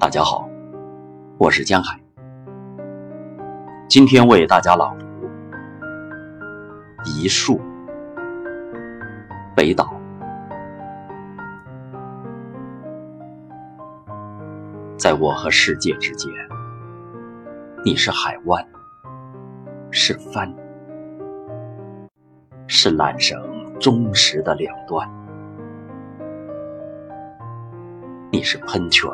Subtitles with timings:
[0.00, 0.48] 大家好，
[1.38, 1.98] 我是江海，
[3.88, 5.04] 今天为大家朗读
[7.04, 7.58] 《一树》
[9.56, 9.92] 北岛。
[14.96, 16.32] 在我和世界之间，
[17.84, 18.64] 你是海湾，
[19.90, 20.48] 是帆，
[22.68, 23.36] 是缆绳
[23.80, 25.10] 忠实的两端。
[28.30, 29.10] 你是喷泉，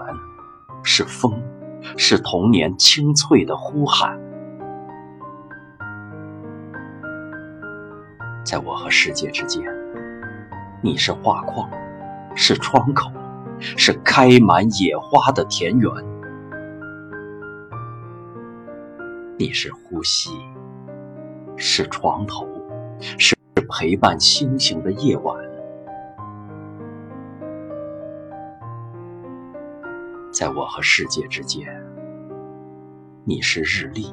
[0.87, 1.43] 是风，
[1.97, 4.21] 是童年清脆的呼喊。
[8.45, 9.65] 在我和世界之间，
[10.83, 11.69] 你是画框，
[12.37, 13.11] 是窗口，
[13.59, 15.91] 是开满野花的田园。
[19.39, 20.31] 你是呼吸，
[21.57, 22.47] 是床头，
[23.01, 23.35] 是
[23.71, 25.35] 陪伴星星的夜晚。
[30.35, 31.65] 在我和世界之间，
[33.23, 34.13] 你是日历，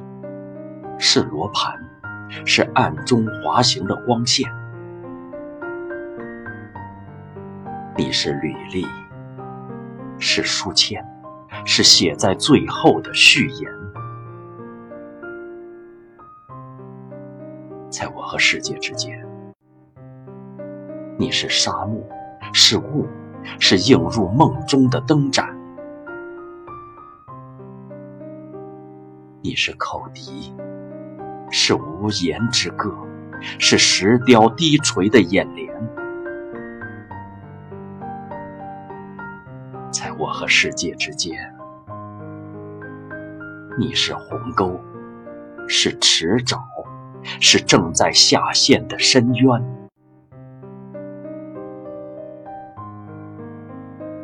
[0.96, 1.76] 是罗盘，
[2.46, 4.48] 是暗中滑行的光线；
[7.96, 8.86] 你是履历，
[10.20, 11.04] 是书签，
[11.64, 13.72] 是写在最后的序言。
[17.90, 19.20] 在我和世界之间，
[21.18, 22.00] 你是沙漠，
[22.52, 23.08] 是雾，
[23.58, 25.60] 是映入梦中的灯盏。
[29.44, 30.54] 你是口笛，
[31.50, 32.94] 是无言之歌，
[33.58, 35.68] 是石雕低垂的眼帘。
[39.90, 41.36] 在我和世界之间，
[43.76, 44.80] 你是鸿沟，
[45.66, 46.62] 是池沼，
[47.40, 49.60] 是正在下陷的深渊。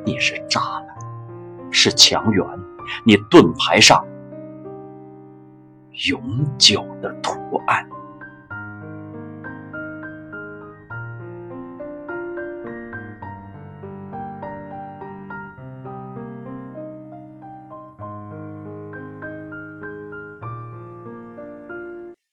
[0.05, 0.97] 你是栅栏，
[1.73, 2.47] 是墙垣，
[3.05, 4.07] 你盾牌上。
[6.07, 6.23] 永
[6.59, 7.98] 久的图案。